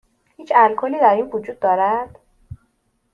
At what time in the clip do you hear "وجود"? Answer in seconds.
1.33-1.59